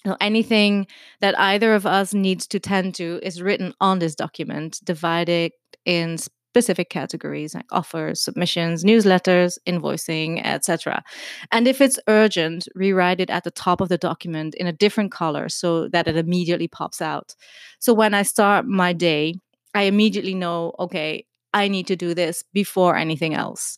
So 0.06 0.16
anything 0.22 0.88
that 1.22 1.38
either 1.40 1.74
of 1.74 1.86
us 1.86 2.14
needs 2.14 2.48
to 2.48 2.60
tend 2.60 2.96
to 2.96 3.20
is 3.24 3.42
written 3.42 3.74
on 3.82 4.00
this 4.00 4.16
document, 4.16 4.80
divided 4.84 5.54
in 5.86 6.18
specific 6.52 6.90
categories 6.90 7.54
like 7.54 7.66
offers, 7.72 8.24
submissions, 8.24 8.84
newsletters, 8.84 9.58
invoicing, 9.68 10.42
etc. 10.44 11.04
And 11.52 11.68
if 11.68 11.80
it's 11.80 12.00
urgent, 12.08 12.68
rewrite 12.74 13.20
it 13.20 13.30
at 13.30 13.44
the 13.44 13.52
top 13.52 13.82
of 13.82 13.90
the 13.90 13.98
document 13.98 14.56
in 14.56 14.66
a 14.66 14.74
different 14.74 15.12
color 15.12 15.48
so 15.50 15.88
that 15.90 16.08
it 16.08 16.18
immediately 16.18 16.68
pops 16.68 17.02
out. 17.02 17.36
So 17.80 17.94
when 17.94 18.14
I 18.14 18.24
start 18.24 18.66
my 18.66 18.94
day, 18.94 19.36
I 19.76 19.84
immediately 19.84 20.34
know, 20.34 20.74
okay, 20.80 21.26
I 21.54 21.68
need 21.68 21.86
to 21.88 21.96
do 21.96 22.14
this 22.16 22.44
before 22.54 22.96
anything 22.98 23.36
else. 23.36 23.78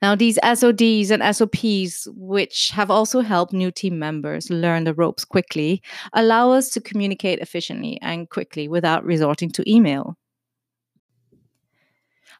Now, 0.00 0.14
these 0.14 0.38
SODs 0.42 1.10
and 1.10 1.22
SOPs, 1.34 2.08
which 2.14 2.70
have 2.70 2.90
also 2.90 3.20
helped 3.20 3.52
new 3.52 3.70
team 3.70 3.98
members 3.98 4.50
learn 4.50 4.84
the 4.84 4.94
ropes 4.94 5.24
quickly, 5.24 5.82
allow 6.12 6.50
us 6.52 6.70
to 6.70 6.80
communicate 6.80 7.40
efficiently 7.40 7.98
and 8.02 8.28
quickly 8.30 8.68
without 8.68 9.04
resorting 9.04 9.50
to 9.50 9.70
email. 9.70 10.16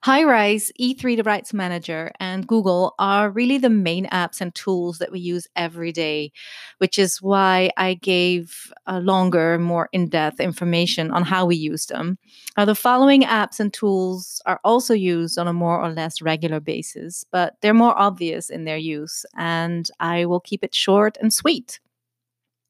Highrise, 0.05 0.71
E3 0.81 1.17
the 1.17 1.25
Rights 1.25 1.53
Manager, 1.53 2.13
and 2.21 2.47
Google 2.47 2.95
are 2.99 3.31
really 3.31 3.59
the 3.59 3.69
main 3.71 4.07
apps 4.07 4.41
and 4.41 4.55
tools 4.55 4.99
that 4.99 5.11
we 5.11 5.19
use 5.19 5.49
every 5.57 5.91
day, 5.91 6.31
which 6.79 6.99
is 6.99 7.21
why 7.21 7.71
I 7.77 7.95
gave 7.95 8.73
a 8.87 9.01
longer, 9.01 9.59
more 9.59 9.89
in 9.93 10.09
depth 10.09 10.39
information 10.39 11.11
on 11.11 11.25
how 11.25 11.47
we 11.47 11.57
use 11.57 11.87
them. 11.87 12.17
Now, 12.57 12.65
the 12.65 12.77
following 12.77 13.23
apps 13.23 13.59
and 13.59 13.73
tools 13.73 14.41
are 14.47 14.61
also 14.63 14.95
used 14.95 15.37
on 15.37 15.49
a 15.49 15.53
more 15.53 15.83
or 15.83 15.91
less 15.91 16.23
regular 16.23 16.61
basis, 16.61 17.25
but 17.33 17.57
they're 17.61 17.75
more 17.75 17.99
obvious 17.99 18.51
in 18.51 18.65
their 18.65 18.77
use, 18.77 19.27
and 19.37 19.91
I 19.99 20.27
will 20.27 20.41
keep 20.41 20.63
it 20.63 20.75
short 20.75 21.17
and 21.21 21.33
sweet. 21.33 21.81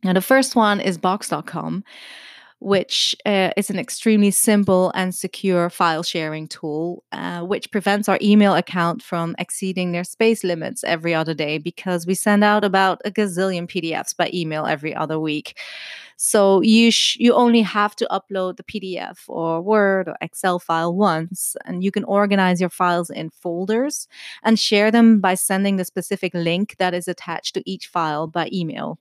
Now, 0.02 0.14
the 0.14 0.22
first 0.22 0.56
one 0.56 0.80
is 0.80 0.96
Box.com 0.96 1.84
which 2.60 3.14
uh, 3.24 3.50
is 3.56 3.70
an 3.70 3.78
extremely 3.78 4.30
simple 4.30 4.90
and 4.94 5.14
secure 5.14 5.70
file 5.70 6.02
sharing 6.02 6.48
tool, 6.48 7.04
uh, 7.12 7.40
which 7.42 7.70
prevents 7.70 8.08
our 8.08 8.18
email 8.20 8.54
account 8.54 9.02
from 9.02 9.36
exceeding 9.38 9.92
their 9.92 10.04
space 10.04 10.42
limits 10.42 10.82
every 10.82 11.14
other 11.14 11.34
day 11.34 11.58
because 11.58 12.06
we 12.06 12.14
send 12.14 12.42
out 12.42 12.64
about 12.64 13.00
a 13.04 13.10
gazillion 13.10 13.68
PDFs 13.68 14.16
by 14.16 14.28
email 14.34 14.66
every 14.66 14.94
other 14.94 15.20
week. 15.20 15.56
So 16.16 16.60
you 16.62 16.90
sh- 16.90 17.16
you 17.20 17.32
only 17.32 17.62
have 17.62 17.94
to 17.96 18.08
upload 18.10 18.56
the 18.56 18.64
PDF 18.64 19.18
or 19.28 19.62
Word 19.62 20.08
or 20.08 20.16
Excel 20.20 20.58
file 20.58 20.94
once, 20.94 21.56
and 21.64 21.84
you 21.84 21.92
can 21.92 22.02
organize 22.04 22.60
your 22.60 22.70
files 22.70 23.08
in 23.08 23.30
folders 23.30 24.08
and 24.42 24.58
share 24.58 24.90
them 24.90 25.20
by 25.20 25.34
sending 25.34 25.76
the 25.76 25.84
specific 25.84 26.34
link 26.34 26.74
that 26.78 26.92
is 26.92 27.06
attached 27.06 27.54
to 27.54 27.70
each 27.70 27.86
file 27.86 28.26
by 28.26 28.48
email. 28.52 28.98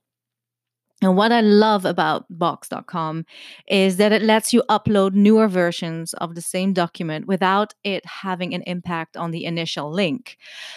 And 1.00 1.16
what 1.16 1.30
I 1.30 1.40
love 1.42 1.84
about 1.84 2.26
Box.com 2.28 3.24
is 3.68 3.98
that 3.98 4.10
it 4.10 4.22
lets 4.22 4.52
you 4.52 4.64
upload 4.68 5.12
newer 5.14 5.46
versions 5.46 6.12
of 6.14 6.34
the 6.34 6.40
same 6.40 6.72
document 6.72 7.26
without 7.28 7.72
it 7.84 8.04
having 8.04 8.52
an 8.52 8.62
impact 8.62 9.16
on 9.16 9.30
the 9.30 9.44
initial 9.44 9.92
link. 9.92 10.36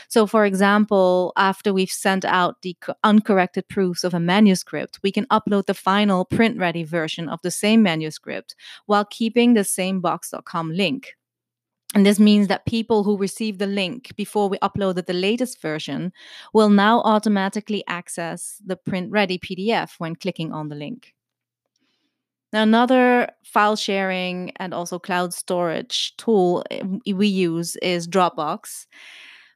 So, 0.10 0.28
for 0.28 0.46
example, 0.46 1.34
after 1.38 1.74
we've 1.74 1.90
sent 1.90 2.24
out 2.24 2.62
the 2.62 2.78
uncorrected 3.04 3.68
proofs 3.68 4.04
of 4.04 4.14
a 4.14 4.20
manuscript, 4.20 5.00
we 5.02 5.12
can 5.12 5.26
upload 5.28 5.66
the 5.66 5.74
final 5.74 6.26
print 6.26 6.60
ready 6.60 6.84
version 6.84 7.28
of 7.28 7.42
the 7.42 7.52
same 7.52 7.82
manuscript 7.82 8.56
while 8.86 9.06
keeping 9.06 9.54
the 9.54 9.64
same 9.64 10.02
Box.com 10.02 10.72
link. 10.72 11.16
And 11.94 12.06
this 12.06 12.20
means 12.20 12.48
that 12.48 12.66
people 12.66 13.04
who 13.04 13.18
receive 13.18 13.58
the 13.58 13.68
link 13.68 14.16
before 14.16 14.48
we 14.48 14.58
uploaded 14.60 15.08
the 15.08 15.14
latest 15.14 15.62
version 15.62 16.14
will 16.54 16.70
now 16.70 17.02
automatically 17.02 17.84
access 17.88 18.62
the 18.66 18.78
print 18.78 19.12
ready 19.12 19.38
PDF 19.38 19.96
when 19.98 20.16
clicking 20.16 20.54
on 20.54 20.70
the 20.70 20.76
link. 20.76 21.14
Now, 22.54 22.64
another 22.64 23.30
file 23.44 23.76
sharing 23.76 24.52
and 24.58 24.74
also 24.74 25.00
cloud 25.00 25.34
storage 25.34 26.16
tool 26.18 26.64
eh, 26.70 26.84
we 27.14 27.28
use 27.28 27.78
is 27.78 28.08
Dropbox, 28.08 28.88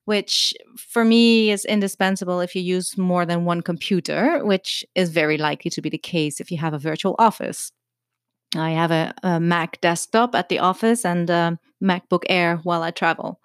which 0.05 0.53
for 0.77 1.03
me 1.03 1.51
is 1.51 1.65
indispensable 1.65 2.39
if 2.39 2.55
you 2.55 2.61
use 2.61 2.97
more 2.97 3.25
than 3.25 3.43
one 3.43 3.61
computer, 3.61 4.43
which 4.45 4.85
is 4.95 5.09
very 5.09 5.37
likely 5.37 5.69
to 5.71 5.81
be 5.81 5.89
the 5.89 5.97
case 5.97 6.39
if 6.39 6.51
you 6.51 6.57
have 6.57 6.73
a 6.73 6.79
virtual 6.79 7.15
office. 7.19 7.71
I 8.57 8.71
have 8.71 8.91
a, 8.91 9.13
a 9.23 9.39
Mac 9.39 9.81
desktop 9.81 10.35
at 10.35 10.49
the 10.49 10.59
office 10.59 11.05
and 11.05 11.29
a 11.29 11.59
MacBook 11.83 12.23
Air 12.29 12.57
while 12.63 12.83
I 12.83 12.91
travel. 12.91 13.39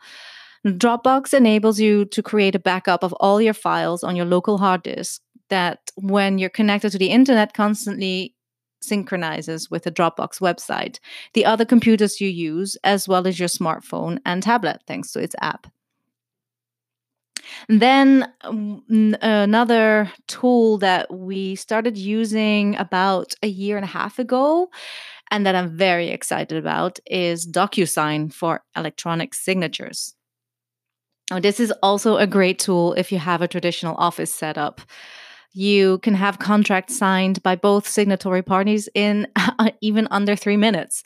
Dropbox 0.67 1.33
enables 1.33 1.81
you 1.81 2.05
to 2.07 2.23
create 2.23 2.55
a 2.55 2.59
backup 2.59 3.03
of 3.03 3.13
all 3.15 3.41
your 3.41 3.55
files 3.55 4.05
on 4.05 4.17
your 4.17 4.27
local 4.27 4.59
hard 4.59 4.83
disk 4.83 5.23
that, 5.49 5.79
when 5.97 6.39
you're 6.39 6.51
connected 6.51 6.91
to 6.91 6.99
the 6.99 7.11
internet, 7.11 7.55
constantly 7.55 8.35
synchronizes 8.83 9.71
with 9.71 9.83
the 9.85 9.91
Dropbox 9.91 10.41
website, 10.41 10.99
the 11.35 11.45
other 11.45 11.65
computers 11.65 12.21
you 12.21 12.29
use, 12.29 12.77
as 12.85 13.09
well 13.09 13.27
as 13.27 13.39
your 13.39 13.49
smartphone 13.49 14.19
and 14.25 14.43
tablet, 14.43 14.83
thanks 14.87 15.13
to 15.13 15.21
its 15.21 15.35
app. 15.41 15.67
Then 17.69 18.33
um, 18.43 18.83
another 19.23 20.11
tool 20.27 20.79
that 20.79 21.13
we 21.13 21.55
started 21.55 21.97
using 21.97 22.77
about 22.77 23.35
a 23.43 23.49
year 23.49 23.77
and 23.77 23.85
a 23.85 23.89
half 23.89 24.19
ago 24.19 24.71
and 25.31 25.47
that 25.47 25.55
I'm 25.55 25.77
very 25.77 26.09
excited 26.09 26.59
about 26.59 26.99
is 27.07 27.47
DocuSign 27.47 28.33
for 28.33 28.63
electronic 28.77 29.35
signatures. 29.35 30.15
Now, 31.31 31.39
this 31.39 31.61
is 31.61 31.73
also 31.83 32.17
a 32.17 32.27
great 32.27 32.59
tool 32.59 32.93
if 32.95 33.13
you 33.13 33.19
have 33.19 33.41
a 33.41 33.49
traditional 33.49 33.95
office 33.97 34.33
setup 34.33 34.81
you 35.53 35.99
can 35.99 36.15
have 36.15 36.39
contracts 36.39 36.97
signed 36.97 37.43
by 37.43 37.57
both 37.57 37.87
signatory 37.87 38.43
parties 38.43 38.89
in 38.95 39.27
even 39.81 40.07
under 40.11 40.37
three 40.37 40.57
minutes. 40.57 41.03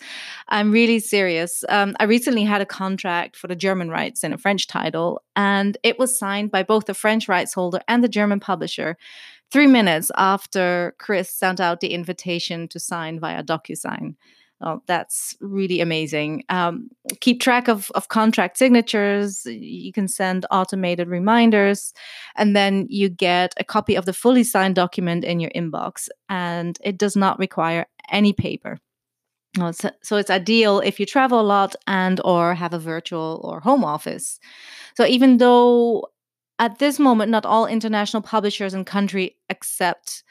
I'm 0.49 0.71
really 0.71 0.99
serious. 0.99 1.65
Um, 1.69 1.97
I 1.99 2.05
recently 2.05 2.45
had 2.45 2.61
a 2.61 2.67
contract 2.67 3.37
for 3.37 3.49
the 3.49 3.57
German 3.57 3.89
rights 3.89 4.23
in 4.23 4.33
a 4.33 4.39
French 4.39 4.67
title, 4.67 5.23
and 5.35 5.77
it 5.83 5.99
was 5.99 6.19
signed 6.19 6.51
by 6.51 6.63
both 6.63 6.87
the 6.87 6.95
French 6.95 7.29
rights 7.29 7.55
holder 7.55 7.81
and 7.89 8.05
the 8.05 8.09
German 8.09 8.41
publisher 8.41 8.97
three 9.51 9.67
minutes 9.67 10.11
after 10.17 10.95
Chris 10.99 11.31
sent 11.31 11.61
out 11.61 11.81
the 11.81 11.95
invitation 11.95 12.69
to 12.69 12.81
sign 12.81 13.21
via 13.21 13.43
DocuSign. 13.43 14.17
Oh, 14.61 14.81
that's 14.87 15.37
really 15.41 15.81
amazing. 15.81 16.45
Um, 16.49 16.89
keep 17.21 17.41
track 17.41 17.69
of, 17.69 17.91
of 17.95 18.09
contract 18.09 18.57
signatures. 18.57 19.45
You 19.47 19.93
can 19.93 20.09
send 20.09 20.47
automated 20.51 21.09
reminders, 21.09 21.93
and 22.37 22.57
then 22.57 22.87
you 22.89 23.09
get 23.09 23.53
a 23.59 23.65
copy 23.65 23.95
of 23.95 24.07
the 24.07 24.13
fully 24.13 24.45
signed 24.45 24.77
document 24.77 25.25
in 25.25 25.41
your 25.41 25.51
inbox. 25.51 26.09
And 26.29 26.79
it 26.83 26.97
does 26.97 27.17
not 27.17 27.39
require 27.39 27.87
any 28.11 28.33
paper. 28.33 28.79
So 29.73 30.17
it's 30.17 30.31
ideal 30.31 30.81
if 30.81 30.99
you 30.99 31.07
travel 31.07 31.41
a 31.41 31.43
lot 31.43 31.77
and 31.87 32.21
or 32.25 32.55
have 32.55 32.75
a 32.75 32.79
virtual 32.79 33.41
or 33.45 33.61
home 33.61 33.85
office. 33.85 34.41
So 34.97 35.07
even 35.07 35.39
though 35.39 36.09
at 36.59 36.79
this 36.79 36.99
moment 36.99 37.31
not 37.31 37.47
all 37.47 37.67
international 37.67 38.23
publishers 38.23 38.75
and 38.75 38.85
country 38.85 39.37
accept 39.51 40.25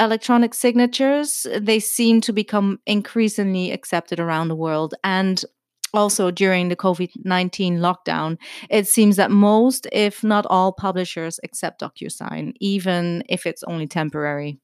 electronic 0.00 0.54
signatures, 0.54 1.46
they 1.56 1.78
seem 1.78 2.20
to 2.22 2.32
become 2.32 2.80
increasingly 2.86 3.70
accepted 3.70 4.18
around 4.18 4.48
the 4.48 4.56
world. 4.56 4.94
And 5.04 5.44
also 5.92 6.30
during 6.30 6.68
the 6.68 6.76
COVID 6.76 7.10
19 7.24 7.78
lockdown, 7.78 8.38
it 8.68 8.88
seems 8.88 9.16
that 9.16 9.30
most, 9.30 9.86
if 9.92 10.24
not 10.24 10.46
all, 10.48 10.72
publishers 10.72 11.38
accept 11.44 11.80
DocuSign, 11.80 12.54
even 12.60 13.22
if 13.28 13.46
it's 13.46 13.62
only 13.64 13.86
temporary. 13.86 14.58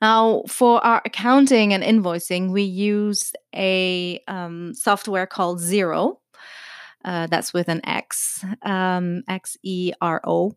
Now, 0.00 0.44
for 0.48 0.82
our 0.84 1.02
accounting 1.04 1.74
and 1.74 1.82
invoicing, 1.82 2.52
we 2.52 2.62
use 2.62 3.34
a 3.54 4.22
um, 4.28 4.72
software 4.74 5.26
called 5.26 5.60
Xero. 5.60 6.16
Uh, 7.04 7.26
that's 7.26 7.52
with 7.52 7.68
an 7.68 7.80
X, 7.86 8.44
um, 8.62 9.22
X 9.28 9.56
E 9.62 9.92
R 10.00 10.20
O. 10.24 10.54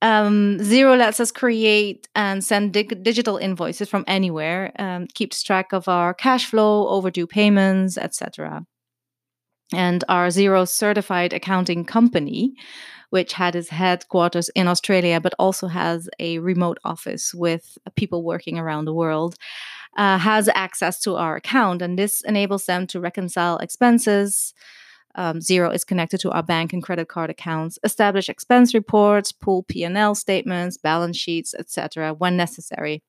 Um, 0.00 0.58
Xero 0.60 0.96
lets 0.96 1.18
us 1.18 1.32
create 1.32 2.08
and 2.14 2.44
send 2.44 2.72
dig- 2.72 3.02
digital 3.02 3.36
invoices 3.36 3.88
from 3.88 4.04
anywhere, 4.06 4.72
um, 4.78 5.06
keeps 5.12 5.42
track 5.42 5.72
of 5.72 5.88
our 5.88 6.14
cash 6.14 6.46
flow, 6.46 6.86
overdue 6.88 7.26
payments, 7.26 7.98
etc. 7.98 8.64
And 9.72 10.04
our 10.08 10.28
Xero 10.28 10.68
certified 10.68 11.32
accounting 11.32 11.84
company, 11.84 12.54
which 13.10 13.32
had 13.32 13.56
its 13.56 13.70
headquarters 13.70 14.50
in 14.50 14.68
Australia 14.68 15.20
but 15.20 15.34
also 15.38 15.66
has 15.66 16.08
a 16.18 16.38
remote 16.38 16.78
office 16.84 17.34
with 17.34 17.76
people 17.96 18.22
working 18.22 18.58
around 18.58 18.84
the 18.84 18.94
world, 18.94 19.34
uh, 19.96 20.18
has 20.18 20.48
access 20.54 21.00
to 21.00 21.16
our 21.16 21.36
account. 21.36 21.82
And 21.82 21.98
this 21.98 22.22
enables 22.22 22.66
them 22.66 22.86
to 22.88 23.00
reconcile 23.00 23.58
expenses 23.58 24.54
um, 25.18 25.40
Xero 25.40 25.74
is 25.74 25.84
connected 25.84 26.20
to 26.20 26.30
our 26.30 26.44
bank 26.44 26.72
and 26.72 26.80
credit 26.80 27.08
card 27.08 27.28
accounts, 27.28 27.76
establish 27.82 28.28
expense 28.28 28.72
reports, 28.72 29.32
pull 29.32 29.64
P&L 29.64 30.14
statements, 30.14 30.78
balance 30.78 31.16
sheets, 31.16 31.54
etc. 31.58 32.14
when 32.14 32.36
necessary. 32.36 33.02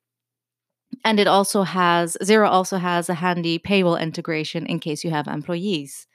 And 1.04 1.20
it 1.20 1.28
also 1.28 1.62
has 1.62 2.16
Xero 2.20 2.48
also 2.48 2.78
has 2.78 3.08
a 3.08 3.14
handy 3.14 3.58
payroll 3.58 3.94
integration 3.94 4.66
in 4.66 4.80
case 4.80 5.04
you 5.04 5.10
have 5.10 5.28
employees. 5.28 6.08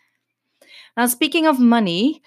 Now, 0.98 1.06
speaking 1.06 1.46
of 1.46 1.60
money, 1.60 2.22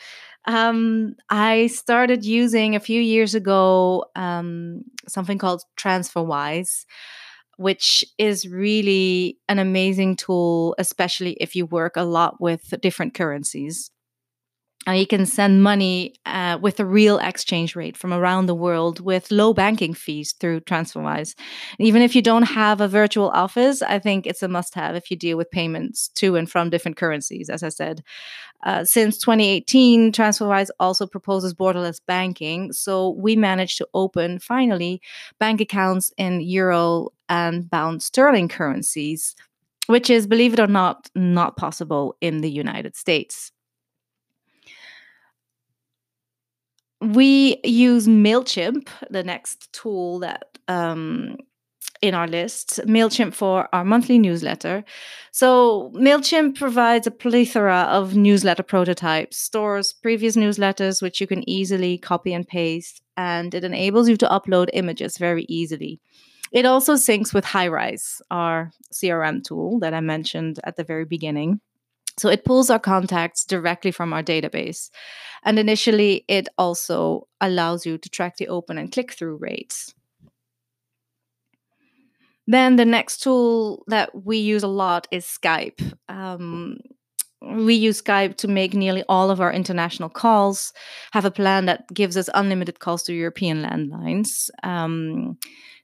um, 0.46 1.16
I 1.28 1.66
started 1.66 2.25
using 2.25 2.75
a 2.75 2.80
few 2.80 3.02
years 3.02 3.34
ago 3.34 4.06
um, 4.16 4.84
something 5.06 5.37
called 5.37 5.62
TransferWise, 5.76 6.87
which 7.58 8.04
is 8.18 8.48
really 8.48 9.36
an 9.48 9.58
amazing 9.58 10.14
tool, 10.14 10.74
especially 10.78 11.32
if 11.34 11.56
you 11.56 11.66
work 11.66 11.96
a 11.96 12.04
lot 12.04 12.40
with 12.40 12.72
different 12.80 13.14
currencies. 13.14 13.90
Uh, 14.86 14.92
you 14.92 15.06
can 15.06 15.26
send 15.26 15.62
money 15.62 16.14
uh, 16.24 16.56
with 16.62 16.78
a 16.78 16.84
real 16.84 17.18
exchange 17.18 17.74
rate 17.74 17.96
from 17.96 18.14
around 18.14 18.46
the 18.46 18.54
world 18.54 19.00
with 19.00 19.30
low 19.32 19.52
banking 19.52 19.92
fees 19.92 20.32
through 20.38 20.60
TransferWise. 20.60 21.34
Even 21.80 22.00
if 22.00 22.14
you 22.14 22.22
don't 22.22 22.44
have 22.44 22.80
a 22.80 22.88
virtual 22.88 23.28
office, 23.30 23.82
I 23.82 23.98
think 23.98 24.24
it's 24.24 24.42
a 24.42 24.48
must 24.48 24.76
have 24.76 24.94
if 24.94 25.10
you 25.10 25.16
deal 25.16 25.36
with 25.36 25.50
payments 25.50 26.08
to 26.14 26.36
and 26.36 26.48
from 26.48 26.70
different 26.70 26.96
currencies, 26.96 27.50
as 27.50 27.62
I 27.64 27.70
said. 27.70 28.02
Uh, 28.64 28.84
since 28.84 29.18
2018, 29.18 30.12
TransferWise 30.12 30.68
also 30.80 31.06
proposes 31.06 31.54
borderless 31.54 32.00
banking. 32.06 32.72
So 32.72 33.10
we 33.10 33.36
managed 33.36 33.78
to 33.78 33.88
open 33.94 34.38
finally 34.38 35.00
bank 35.38 35.60
accounts 35.60 36.12
in 36.16 36.40
euro 36.40 37.08
and 37.28 37.70
pound 37.70 38.02
sterling 38.02 38.48
currencies, 38.48 39.36
which 39.86 40.10
is, 40.10 40.26
believe 40.26 40.54
it 40.54 40.60
or 40.60 40.66
not, 40.66 41.08
not 41.14 41.56
possible 41.56 42.16
in 42.20 42.40
the 42.40 42.50
United 42.50 42.96
States. 42.96 43.52
we 47.00 47.58
use 47.64 48.08
MailChimp, 48.08 48.88
the 49.10 49.22
next 49.22 49.72
tool 49.72 50.18
that 50.20 50.58
um, 50.66 51.36
in 52.00 52.14
our 52.14 52.26
list, 52.26 52.81
MailChimp 52.87 53.35
for 53.35 53.69
our 53.73 53.85
monthly 53.85 54.19
newsletter. 54.19 54.85
So, 55.33 55.93
MailChimp 55.95 56.59
provides 56.59 57.07
a 57.07 57.11
plethora 57.11 57.83
of 57.90 58.17
newsletter 58.17 58.62
prototypes, 58.62 59.37
stores 59.38 59.93
previous 59.93 60.37
newsletters, 60.37 61.02
which 61.02 61.21
you 61.21 61.26
can 61.26 61.49
easily 61.49 61.99
copy 61.99 62.33
and 62.33 62.47
paste, 62.47 63.02
and 63.17 63.55
it 63.55 63.64
enables 63.64 64.09
you 64.09 64.17
to 64.17 64.26
upload 64.26 64.69
images 64.73 65.19
very 65.19 65.45
easily. 65.49 66.00
It 66.52 66.64
also 66.64 66.95
syncs 66.95 67.35
with 67.35 67.45
Highrise, 67.45 68.21
our 68.31 68.71
CRM 68.93 69.45
tool 69.45 69.78
that 69.81 69.95
I 69.95 70.00
mentioned 70.00 70.61
at 70.64 70.76
the 70.76 70.85
very 70.85 71.05
beginning. 71.05 71.61
So 72.17 72.28
it 72.28 72.45
pulls 72.45 72.69
our 72.69 72.81
contacts 72.81 73.45
directly 73.45 73.93
from 73.93 74.12
our 74.12 74.23
database. 74.23 74.90
And 75.45 75.59
initially, 75.59 76.25
it 76.26 76.49
also 76.59 77.28
allows 77.40 77.87
you 77.87 77.97
to 77.97 78.09
track 78.09 78.38
the 78.38 78.49
open 78.49 78.76
and 78.76 78.90
click 78.90 79.12
through 79.12 79.37
rates. 79.37 79.95
Then 82.49 82.76
the 82.76 82.87
next 82.87 83.23
tool 83.23 83.85
that 83.88 84.25
we 84.25 84.38
use 84.38 84.62
a 84.62 84.69
lot 84.69 85.07
is 85.11 85.26
Skype. 85.26 85.81
Um, 86.09 86.78
we 87.43 87.75
use 87.75 88.00
Skype 88.00 88.37
to 88.38 88.49
make 88.49 88.73
nearly 88.73 89.05
all 89.07 89.31
of 89.31 89.40
our 89.40 89.52
international 89.52 90.09
calls, 90.09 90.73
have 91.12 91.26
a 91.26 91.31
plan 91.31 91.67
that 91.67 91.87
gives 91.93 92.17
us 92.17 92.31
unlimited 92.33 92.81
calls 92.81 93.02
to 93.05 93.12
European 93.12 93.62
landlines. 93.62 94.49
Um, 94.62 95.37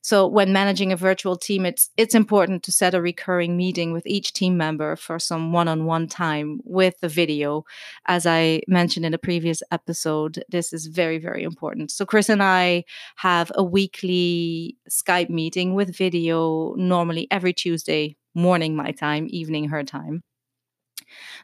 so 0.04 0.26
when 0.26 0.52
managing 0.52 0.92
a 0.92 0.98
virtual 0.98 1.34
team, 1.34 1.64
it's 1.64 1.88
it's 1.96 2.14
important 2.14 2.62
to 2.64 2.72
set 2.72 2.94
a 2.94 3.00
recurring 3.00 3.56
meeting 3.56 3.90
with 3.90 4.06
each 4.06 4.34
team 4.34 4.54
member 4.54 4.96
for 4.96 5.18
some 5.18 5.50
one-on-one 5.50 6.08
time 6.08 6.60
with 6.62 7.00
the 7.00 7.08
video. 7.08 7.64
As 8.04 8.26
I 8.26 8.60
mentioned 8.68 9.06
in 9.06 9.14
a 9.14 9.18
previous 9.18 9.62
episode, 9.70 10.44
this 10.50 10.74
is 10.74 10.88
very, 10.88 11.16
very 11.16 11.42
important. 11.42 11.90
So 11.90 12.04
Chris 12.04 12.28
and 12.28 12.42
I 12.42 12.84
have 13.16 13.50
a 13.54 13.64
weekly 13.64 14.76
Skype 14.90 15.30
meeting 15.30 15.72
with 15.72 15.96
video, 15.96 16.74
normally 16.74 17.26
every 17.30 17.54
Tuesday 17.54 18.18
morning 18.34 18.76
my 18.76 18.90
time, 18.90 19.26
evening 19.30 19.70
her 19.70 19.84
time. 19.84 20.22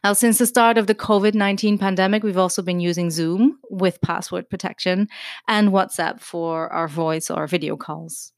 Now, 0.03 0.13
since 0.13 0.37
the 0.37 0.45
start 0.45 0.77
of 0.77 0.85
the 0.85 0.93
COVID 0.93 1.33
19 1.33 1.79
pandemic, 1.79 2.21
we've 2.21 2.37
also 2.37 2.61
been 2.61 2.79
using 2.79 3.09
Zoom 3.09 3.57
with 3.71 4.01
password 4.01 4.51
protection 4.51 5.07
and 5.47 5.69
WhatsApp 5.69 6.21
for 6.21 6.71
our 6.71 6.87
voice 6.87 7.31
or 7.31 7.47
video 7.47 7.75
calls. 7.75 8.31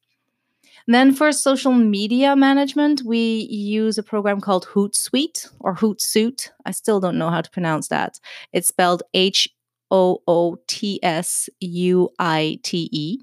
Then 0.87 1.13
for 1.13 1.31
social 1.31 1.71
media 1.71 2.35
management, 2.35 3.03
we 3.05 3.47
use 3.49 3.97
a 3.97 4.03
program 4.03 4.41
called 4.41 4.65
Hootsuite 4.65 5.47
or 5.59 5.75
Hootsuite. 5.75 6.49
I 6.65 6.71
still 6.71 6.99
don't 6.99 7.17
know 7.17 7.29
how 7.29 7.41
to 7.41 7.49
pronounce 7.51 7.87
that. 7.87 8.19
It's 8.51 8.67
spelled 8.67 9.03
H 9.13 9.47
O 9.91 10.21
O 10.27 10.57
T 10.67 10.99
S 11.01 11.49
U 11.61 12.09
I 12.19 12.59
T 12.63 12.89
E. 12.91 13.19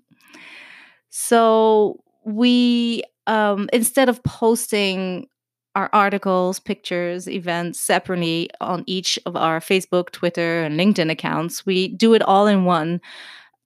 So 1.11 2.03
we, 2.25 3.03
um, 3.27 3.69
instead 3.73 4.09
of 4.09 4.23
posting 4.23 5.27
our 5.75 5.91
articles, 5.93 6.59
pictures, 6.59 7.29
events 7.29 7.79
separately 7.79 8.51
on 8.61 8.85
each 8.87 9.19
of 9.27 9.37
our 9.37 9.61
Facebook, 9.61 10.11
Twitter, 10.11 10.63
and 10.63 10.79
LinkedIn 10.79 11.11
accounts, 11.11 11.65
we 11.67 11.89
do 11.89 12.15
it 12.15 12.23
all 12.23 12.47
in 12.47 12.65
one 12.65 13.01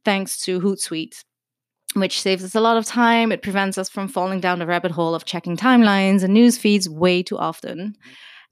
thanks 0.05 0.39
to 0.43 0.61
Hootsuite 0.61 1.25
which 1.95 2.21
saves 2.21 2.45
us 2.45 2.55
a 2.55 2.61
lot 2.61 2.77
of 2.77 2.85
time. 2.85 3.33
It 3.33 3.43
prevents 3.43 3.79
us 3.79 3.89
from 3.89 4.09
falling 4.09 4.41
down 4.41 4.59
the 4.59 4.67
rabbit 4.67 4.91
hole 4.91 5.15
of 5.15 5.25
checking 5.25 5.57
timelines 5.57 6.23
and 6.23 6.35
news 6.35 6.59
feeds 6.59 6.89
way 6.89 7.23
too 7.23 7.39
often. 7.39 7.97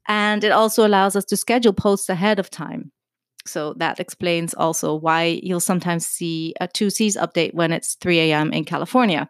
And 0.07 0.43
it 0.43 0.51
also 0.51 0.85
allows 0.85 1.15
us 1.15 1.25
to 1.25 1.37
schedule 1.37 1.73
posts 1.73 2.09
ahead 2.09 2.39
of 2.39 2.49
time. 2.49 2.91
So 3.45 3.73
that 3.77 3.99
explains 3.99 4.53
also 4.53 4.95
why 4.95 5.39
you'll 5.43 5.59
sometimes 5.59 6.05
see 6.05 6.53
a 6.61 6.67
2 6.67 6.89
Seas 6.89 7.17
update 7.17 7.53
when 7.53 7.71
it's 7.71 7.95
3 7.95 8.19
a.m. 8.19 8.53
in 8.53 8.63
California. 8.63 9.29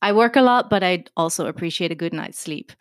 I 0.00 0.12
work 0.12 0.36
a 0.36 0.42
lot, 0.42 0.70
but 0.70 0.84
I 0.84 1.04
also 1.16 1.46
appreciate 1.46 1.90
a 1.90 1.96
good 1.96 2.12
night's 2.12 2.38
sleep. 2.38 2.72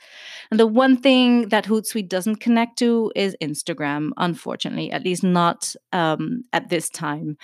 And 0.51 0.59
the 0.59 0.67
one 0.67 0.97
thing 0.97 1.49
that 1.49 1.65
Hootsuite 1.65 2.09
doesn't 2.09 2.37
connect 2.37 2.77
to 2.79 3.11
is 3.15 3.35
Instagram, 3.41 4.11
unfortunately, 4.17 4.91
at 4.91 5.03
least 5.03 5.23
not 5.23 5.73
um, 5.91 6.43
at 6.53 6.69
this 6.69 6.89
time. 6.89 7.37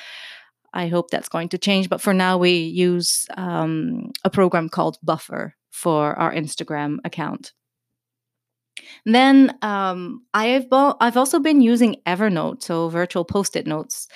I 0.73 0.87
hope 0.87 1.09
that's 1.09 1.29
going 1.29 1.49
to 1.49 1.57
change. 1.57 1.89
But 1.89 2.01
for 2.01 2.13
now, 2.13 2.37
we 2.37 2.51
use 2.51 3.25
um, 3.37 4.11
a 4.23 4.29
program 4.29 4.69
called 4.69 4.97
Buffer 5.03 5.55
for 5.71 6.13
our 6.19 6.33
Instagram 6.33 6.97
account. 7.03 7.53
then 9.05 9.57
um, 9.61 10.23
I've 10.33 10.69
bo- 10.69 10.97
I've 10.99 11.17
also 11.17 11.39
been 11.39 11.61
using 11.61 11.97
Evernote, 12.05 12.63
so 12.63 12.89
virtual 12.89 13.25
post-it 13.25 13.67
notes. 13.67 14.07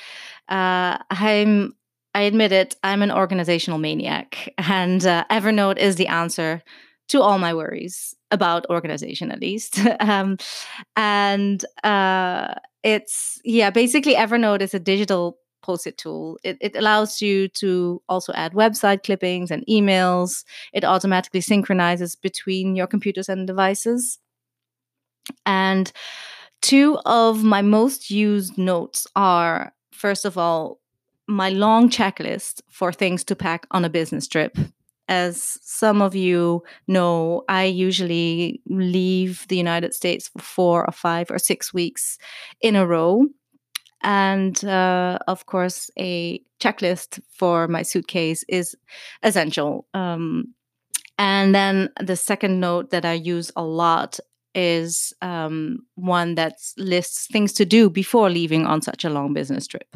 Uh, 0.50 0.98
I'm 1.10 1.74
I 2.16 2.22
admit 2.22 2.52
it, 2.52 2.76
I'm 2.84 3.04
an 3.04 3.12
organizational 3.12 3.78
maniac, 3.80 4.54
and 4.58 5.06
uh, 5.06 5.26
Evernote 5.30 5.78
is 5.78 5.96
the 5.96 6.08
answer 6.08 6.64
to 7.10 7.22
all 7.22 7.40
my 7.40 7.54
worries 7.54 8.16
about 8.32 8.70
organization, 8.70 9.32
at 9.32 9.40
least. 9.40 9.80
um, 10.00 10.38
and 10.96 11.64
uh, 11.84 12.56
it's 12.84 13.40
yeah, 13.44 13.70
basically 13.70 14.16
Evernote 14.16 14.62
is 14.62 14.74
a 14.74 14.80
digital 14.80 15.38
post-it 15.68 15.98
tool. 15.98 16.40
It, 16.44 16.58
it 16.62 16.76
allows 16.76 17.22
you 17.22 17.50
to 17.62 18.02
also 18.10 18.34
add 18.34 18.54
website 18.54 19.04
clippings 19.04 19.52
and 19.52 19.66
emails. 19.68 20.46
It 20.74 20.84
automatically 20.84 21.42
synchronizes 21.42 22.16
between 22.16 22.76
your 22.76 22.88
computers 22.88 23.30
and 23.30 23.46
devices. 23.46 24.18
And 25.46 25.92
two 26.62 26.98
of 27.06 27.44
my 27.44 27.62
most 27.62 28.10
used 28.10 28.58
notes 28.58 29.06
are 29.16 29.74
first 29.92 30.26
of 30.26 30.38
all, 30.38 30.80
my 31.28 31.50
long 31.50 31.90
checklist 31.90 32.62
for 32.70 32.94
things 32.94 33.24
to 33.26 33.36
pack 33.36 33.68
on 33.72 33.84
a 33.84 33.90
business 33.90 34.28
trip. 34.28 34.58
As 35.10 35.60
some 35.62 36.02
of 36.02 36.16
you 36.16 36.64
know, 36.88 37.44
I 37.50 37.64
usually 37.66 38.62
leave 38.68 39.46
the 39.48 39.58
United 39.58 39.94
States 39.94 40.30
for 40.30 40.40
four 40.40 40.86
or 40.86 40.92
five 40.92 41.32
or 41.32 41.40
six 41.40 41.74
weeks 41.74 42.18
in 42.62 42.76
a 42.76 42.86
row 42.86 43.28
and 44.02 44.64
uh, 44.66 45.18
of 45.28 45.46
course 45.46 45.90
a 45.98 46.42
checklist 46.60 47.20
for 47.30 47.68
my 47.68 47.82
suitcase 47.82 48.44
is 48.48 48.76
essential 49.24 49.88
um, 49.94 50.54
and 51.18 51.56
then 51.56 51.90
the 52.02 52.16
second 52.16 52.60
note 52.60 52.92
that 52.92 53.06
i 53.06 53.14
use 53.14 53.52
a 53.56 53.64
lot 53.64 54.20
is 54.58 55.14
um, 55.22 55.86
one 55.96 56.36
that 56.36 56.56
lists 56.78 57.28
things 57.28 57.54
to 57.54 57.64
do 57.64 57.90
before 57.90 58.30
leaving 58.30 58.66
on 58.66 58.82
such 58.82 59.06
a 59.06 59.10
long 59.10 59.32
business 59.32 59.68
trip. 59.68 59.96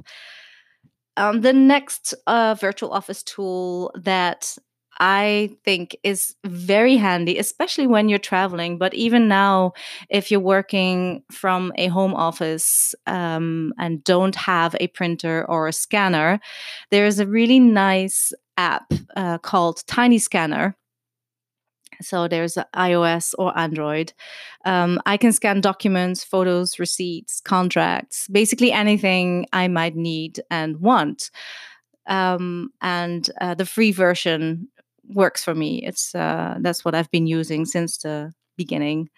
Um, 1.17 1.41
the 1.41 1.51
next 1.51 2.13
uh, 2.27 2.55
virtual 2.59 2.91
office 2.91 3.23
tool 3.23 3.91
that 3.95 4.55
I 5.01 5.51
think 5.65 5.97
is 6.03 6.35
very 6.45 6.95
handy, 6.97 7.39
especially 7.39 7.87
when 7.87 8.07
you're 8.07 8.19
traveling. 8.19 8.77
But 8.77 8.93
even 8.93 9.27
now, 9.27 9.73
if 10.09 10.31
you're 10.31 10.39
working 10.39 11.23
from 11.31 11.73
a 11.75 11.87
home 11.87 12.13
office 12.13 12.95
um, 13.07 13.73
and 13.79 14.03
don't 14.03 14.35
have 14.35 14.75
a 14.79 14.87
printer 14.87 15.45
or 15.49 15.67
a 15.67 15.73
scanner, 15.73 16.39
there 16.91 17.07
is 17.07 17.19
a 17.19 17.27
really 17.27 17.59
nice 17.59 18.31
app 18.57 18.93
uh, 19.15 19.39
called 19.39 19.83
Tiny 19.87 20.19
Scanner 20.19 20.77
So 22.01 22.27
there's 22.27 22.57
iOS 22.75 23.33
or 23.37 23.57
Android. 23.57 24.13
Um, 24.65 24.99
I 25.05 25.17
can 25.17 25.31
scan 25.31 25.61
documents, 25.61 26.23
photos, 26.23 26.79
receipts, 26.79 27.41
contracts, 27.41 28.27
basically 28.27 28.71
anything 28.71 29.45
I 29.53 29.67
might 29.67 29.95
need 29.95 30.41
and 30.49 30.77
want. 30.77 31.29
Um, 32.07 32.71
and 32.81 33.29
uh, 33.39 33.53
the 33.53 33.65
free 33.65 33.91
version 33.91 34.67
works 35.13 35.43
for 35.43 35.56
me. 35.56 35.84
It's 35.84 36.13
uh, 36.15 36.58
that's 36.62 36.84
what 36.86 36.95
I've 36.95 37.12
been 37.12 37.28
using 37.28 37.65
since 37.65 37.97
the 37.97 38.34
beginning. 38.58 39.10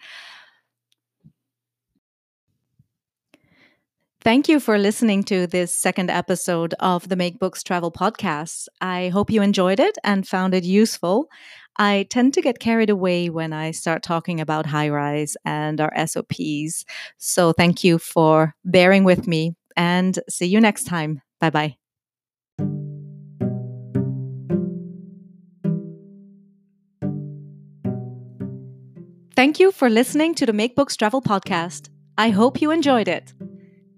Thank 4.20 4.48
you 4.48 4.58
for 4.58 4.78
listening 4.78 5.22
to 5.24 5.46
this 5.46 5.70
second 5.70 6.08
episode 6.08 6.74
of 6.80 7.10
the 7.10 7.16
Make 7.16 7.38
Books 7.38 7.62
Travel 7.62 7.92
podcast. 7.92 8.68
I 8.80 9.08
hope 9.10 9.30
you 9.30 9.42
enjoyed 9.42 9.78
it 9.78 9.98
and 10.02 10.26
found 10.26 10.54
it 10.54 10.64
useful. 10.64 11.28
I 11.76 12.06
tend 12.08 12.32
to 12.34 12.40
get 12.40 12.58
carried 12.58 12.88
away 12.88 13.28
when 13.28 13.52
I 13.52 13.72
start 13.72 14.02
talking 14.02 14.40
about 14.40 14.64
Highrise 14.66 15.36
and 15.44 15.78
our 15.78 15.92
SOPs. 15.94 16.86
So 17.18 17.52
thank 17.52 17.84
you 17.84 17.98
for 17.98 18.54
bearing 18.64 19.04
with 19.04 19.26
me 19.26 19.56
and 19.76 20.18
see 20.30 20.46
you 20.46 20.60
next 20.60 20.84
time. 20.84 21.20
Bye 21.38 21.50
bye. 21.50 21.83
Thank 29.36 29.58
you 29.58 29.72
for 29.72 29.90
listening 29.90 30.36
to 30.36 30.46
the 30.46 30.52
Make 30.52 30.76
Books 30.76 30.96
Travel 30.96 31.20
podcast. 31.20 31.88
I 32.16 32.30
hope 32.30 32.62
you 32.62 32.70
enjoyed 32.70 33.08
it. 33.08 33.34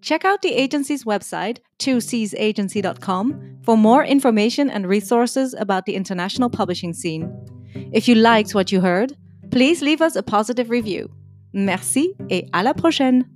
Check 0.00 0.24
out 0.24 0.40
the 0.40 0.54
agency's 0.54 1.04
website, 1.04 1.58
2seasagency.com, 1.78 3.58
for 3.62 3.76
more 3.76 4.02
information 4.02 4.70
and 4.70 4.88
resources 4.88 5.54
about 5.58 5.84
the 5.84 5.94
international 5.94 6.48
publishing 6.48 6.94
scene. 6.94 7.30
If 7.92 8.08
you 8.08 8.14
liked 8.14 8.54
what 8.54 8.72
you 8.72 8.80
heard, 8.80 9.14
please 9.50 9.82
leave 9.82 10.00
us 10.00 10.16
a 10.16 10.22
positive 10.22 10.70
review. 10.70 11.10
Merci 11.52 12.14
et 12.30 12.48
à 12.54 12.64
la 12.64 12.72
prochaine! 12.72 13.35